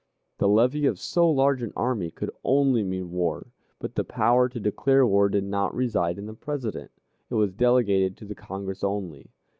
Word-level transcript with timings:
The 0.39 0.47
levy 0.47 0.87
of 0.87 0.99
so 0.99 1.29
large 1.29 1.61
an 1.61 1.73
army 1.75 2.09
could 2.09 2.31
only 2.43 2.81
mean 2.81 3.11
war; 3.11 3.51
but 3.77 3.93
the 3.93 4.03
power 4.03 4.49
to 4.49 4.59
declare 4.59 5.05
war 5.05 5.29
did 5.29 5.43
not 5.43 5.75
reside 5.75 6.17
in 6.17 6.25
the 6.25 6.33
President 6.33 6.89
it 7.29 7.35
was 7.35 7.53
delegated 7.53 8.17
to 8.17 8.25
the 8.25 8.33
Congress 8.33 8.83
only. 8.83 9.29